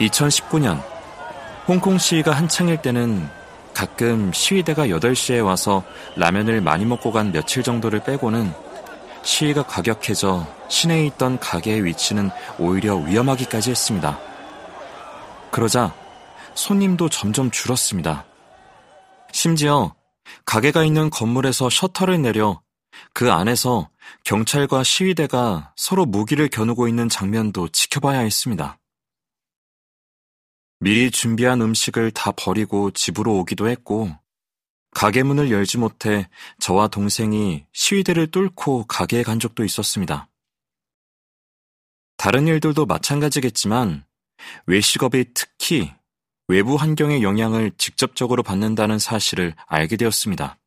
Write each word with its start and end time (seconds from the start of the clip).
2019년 0.00 0.82
홍콩 1.66 1.98
시위가 1.98 2.32
한창일 2.32 2.80
때는 2.82 3.28
가끔 3.74 4.32
시위대가 4.32 4.86
8시에 4.86 5.44
와서 5.44 5.82
라면을 6.16 6.60
많이 6.60 6.84
먹고 6.84 7.12
간 7.12 7.32
며칠 7.32 7.62
정도를 7.62 8.04
빼고는 8.04 8.52
시위가 9.22 9.64
과격해져 9.64 10.46
시내에 10.68 11.06
있던 11.06 11.38
가게의 11.38 11.84
위치는 11.84 12.30
오히려 12.58 12.96
위험하기까지 12.96 13.70
했습니다. 13.70 14.18
그러자 15.50 15.94
손님도 16.54 17.08
점점 17.08 17.50
줄었습니다. 17.50 18.24
심지어 19.32 19.94
가게가 20.44 20.84
있는 20.84 21.10
건물에서 21.10 21.68
셔터를 21.68 22.22
내려 22.22 22.60
그 23.12 23.32
안에서 23.32 23.90
경찰과 24.24 24.84
시위대가 24.84 25.72
서로 25.76 26.06
무기를 26.06 26.48
겨누고 26.48 26.88
있는 26.88 27.08
장면도 27.08 27.68
지켜봐야 27.68 28.20
했습니다. 28.20 28.78
미리 30.78 31.10
준비한 31.10 31.62
음식을 31.62 32.10
다 32.10 32.32
버리고 32.32 32.90
집으로 32.90 33.38
오기도 33.38 33.68
했고, 33.68 34.10
가게 34.90 35.22
문을 35.22 35.50
열지 35.50 35.78
못해 35.78 36.28
저와 36.58 36.88
동생이 36.88 37.66
시위대를 37.72 38.30
뚫고 38.30 38.86
가게에 38.86 39.22
간 39.22 39.38
적도 39.38 39.64
있었습니다. 39.64 40.28
다른 42.16 42.46
일들도 42.46 42.86
마찬가지겠지만, 42.86 44.04
외식업이 44.66 45.32
특히 45.34 45.92
외부 46.48 46.76
환경의 46.76 47.22
영향을 47.22 47.72
직접적으로 47.78 48.42
받는다는 48.42 48.98
사실을 48.98 49.54
알게 49.66 49.96
되었습니다. 49.96 50.58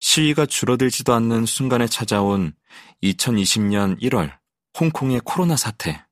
시위가 0.00 0.46
줄어들지도 0.46 1.12
않는 1.14 1.46
순간에 1.46 1.86
찾아온 1.86 2.54
2020년 3.02 4.00
1월 4.00 4.38
홍콩의 4.78 5.22
코로나 5.24 5.56
사태. 5.56 6.07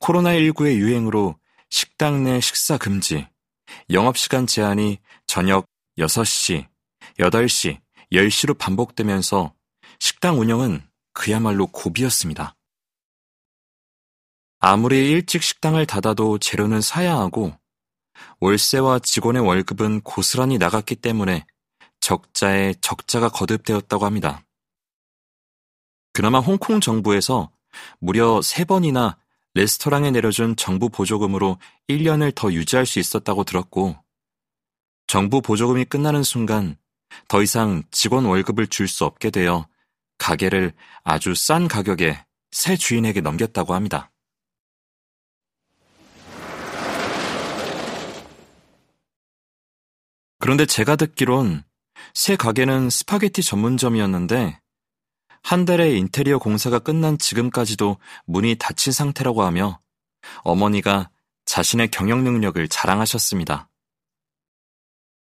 코로나19의 0.00 0.76
유행으로 0.76 1.36
식당 1.70 2.24
내 2.24 2.40
식사 2.40 2.78
금지, 2.78 3.26
영업시간 3.90 4.46
제한이 4.46 4.98
저녁 5.26 5.66
6시, 5.98 6.66
8시, 7.18 7.80
10시로 8.12 8.56
반복되면서 8.56 9.54
식당 9.98 10.38
운영은 10.38 10.82
그야말로 11.12 11.66
고비였습니다. 11.66 12.54
아무리 14.58 15.10
일찍 15.10 15.42
식당을 15.42 15.86
닫아도 15.86 16.38
재료는 16.38 16.80
사야 16.80 17.16
하고 17.16 17.56
월세와 18.40 19.00
직원의 19.00 19.42
월급은 19.42 20.00
고스란히 20.02 20.58
나갔기 20.58 20.96
때문에 20.96 21.46
적자에 22.00 22.74
적자가 22.80 23.28
거듭되었다고 23.28 24.04
합니다. 24.04 24.44
그나마 26.12 26.40
홍콩 26.40 26.80
정부에서 26.80 27.50
무려 27.98 28.40
3번이나 28.40 29.16
레스토랑에 29.56 30.10
내려준 30.10 30.54
정부 30.54 30.90
보조금으로 30.90 31.56
1년을 31.88 32.34
더 32.34 32.52
유지할 32.52 32.84
수 32.84 32.98
있었다고 32.98 33.44
들었고, 33.44 33.96
정부 35.06 35.40
보조금이 35.40 35.86
끝나는 35.86 36.22
순간 36.22 36.76
더 37.26 37.42
이상 37.42 37.82
직원 37.90 38.26
월급을 38.26 38.66
줄 38.66 38.86
수 38.86 39.06
없게 39.06 39.30
되어 39.30 39.66
가게를 40.18 40.74
아주 41.04 41.34
싼 41.34 41.68
가격에 41.68 42.22
새 42.50 42.76
주인에게 42.76 43.22
넘겼다고 43.22 43.72
합니다. 43.72 44.12
그런데 50.38 50.66
제가 50.66 50.96
듣기론 50.96 51.64
새 52.12 52.36
가게는 52.36 52.90
스파게티 52.90 53.42
전문점이었는데 53.42 54.60
한 55.46 55.64
달의 55.64 55.96
인테리어 55.96 56.38
공사가 56.38 56.80
끝난 56.80 57.18
지금까지도 57.18 57.98
문이 58.24 58.56
닫힌 58.56 58.92
상태라고 58.92 59.44
하며 59.44 59.80
어머니가 60.42 61.08
자신의 61.44 61.92
경영 61.92 62.24
능력을 62.24 62.66
자랑하셨습니다. 62.66 63.70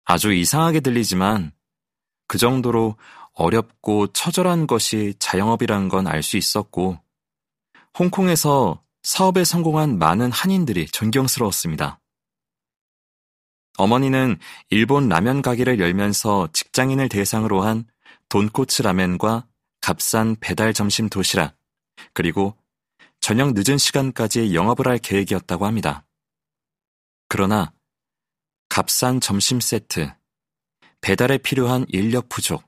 아주 0.06 0.32
이상하게 0.32 0.82
들리지만 0.82 1.52
그 2.28 2.38
정도로 2.38 2.96
어렵고 3.34 4.14
처절한 4.14 4.68
것이 4.68 5.16
자영업이란 5.18 5.90
건 5.90 6.06
알 6.06 6.22
수 6.22 6.38
있었고 6.38 7.00
홍콩에서 7.98 8.84
사업에 9.02 9.44
성공한 9.44 9.98
많은 9.98 10.32
한인들이 10.32 10.86
존경스러웠습니다. 10.90 12.00
어머니는 13.80 14.38
일본 14.70 15.10
라면 15.10 15.42
가게를 15.42 15.80
열면서 15.80 16.50
직장인을 16.54 17.10
대상으로 17.10 17.64
한 17.64 17.88
돈코츠 18.30 18.84
라면과 18.84 19.48
값싼 19.84 20.38
배달 20.40 20.74
점심 20.74 21.10
도시락, 21.10 21.58
그리고 22.14 22.56
저녁 23.20 23.52
늦은 23.54 23.78
시간까지 23.78 24.56
영업을 24.56 24.88
할 24.88 24.98
계획이었다고 24.98 25.66
합니다. 25.66 26.06
그러나 27.28 27.74
값싼 28.70 29.20
점심 29.20 29.60
세트, 29.60 30.10
배달에 31.02 31.38
필요한 31.38 31.86
인력 31.90 32.30
부족, 32.30 32.64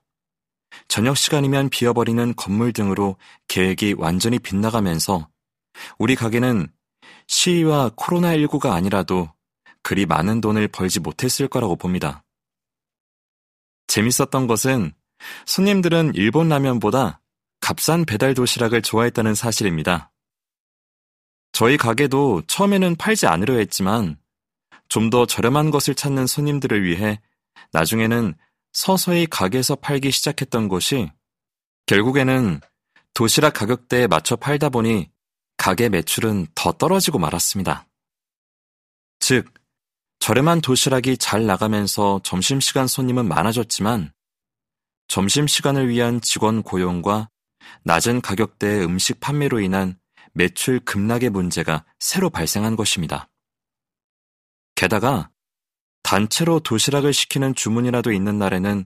저녁 0.89 1.15
시간이면 1.15 1.69
비어버리는 1.69 2.35
건물 2.35 2.73
등으로 2.73 3.15
계획이 3.47 3.95
완전히 3.97 4.37
빗나가면서 4.37 5.29
우리 5.97 6.17
가게는 6.17 6.67
시위와 7.27 7.91
코로나19가 7.91 8.73
아니라도 8.73 9.31
그리 9.83 10.05
많은 10.05 10.41
돈을 10.41 10.67
벌지 10.67 10.99
못했을 10.99 11.47
거라고 11.47 11.77
봅니다. 11.77 12.25
재밌었던 13.87 14.47
것은 14.47 14.93
손님들은 15.45 16.13
일본 16.15 16.49
라면보다 16.49 17.21
값싼 17.61 18.05
배달 18.05 18.33
도시락을 18.33 18.81
좋아했다는 18.81 19.35
사실입니다. 19.35 20.11
저희 21.51 21.77
가게도 21.77 22.43
처음에는 22.47 22.95
팔지 22.95 23.27
않으려 23.27 23.55
했지만 23.55 24.17
좀 24.89 25.09
더 25.09 25.25
저렴한 25.25 25.71
것을 25.71 25.95
찾는 25.95 26.27
손님들을 26.27 26.83
위해 26.83 27.21
나중에는 27.71 28.35
서서히 28.73 29.25
가게에서 29.25 29.75
팔기 29.75 30.11
시작했던 30.11 30.67
것이 30.67 31.11
결국에는 31.85 32.61
도시락 33.13 33.53
가격대에 33.53 34.07
맞춰 34.07 34.35
팔다 34.35 34.69
보니 34.69 35.09
가게 35.57 35.89
매출은 35.89 36.47
더 36.55 36.73
떨어지고 36.73 37.19
말았습니다. 37.19 37.87
즉, 39.19 39.53
저렴한 40.19 40.61
도시락이 40.61 41.17
잘 41.17 41.45
나가면서 41.45 42.19
점심시간 42.23 42.87
손님은 42.87 43.27
많아졌지만 43.27 44.11
점심시간을 45.07 45.89
위한 45.89 46.21
직원 46.21 46.63
고용과 46.63 47.29
낮은 47.83 48.21
가격대의 48.21 48.83
음식 48.85 49.19
판매로 49.19 49.59
인한 49.59 49.97
매출 50.33 50.79
급락의 50.79 51.29
문제가 51.29 51.85
새로 51.99 52.29
발생한 52.29 52.75
것입니다. 52.75 53.29
게다가 54.75 55.31
단체로 56.03 56.59
도시락을 56.59 57.13
시키는 57.13 57.55
주문이라도 57.55 58.11
있는 58.11 58.37
날에는 58.37 58.85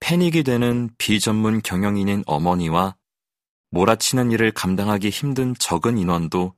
패닉이 0.00 0.42
되는 0.42 0.90
비전문 0.98 1.62
경영인인 1.62 2.22
어머니와 2.26 2.96
몰아치는 3.70 4.30
일을 4.32 4.52
감당하기 4.52 5.10
힘든 5.10 5.54
적은 5.58 5.98
인원도 5.98 6.54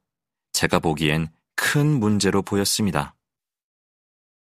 제가 0.53 0.79
보기엔 0.79 1.29
큰 1.57 1.99
문제로 1.99 2.43
보였습니다. 2.43 3.17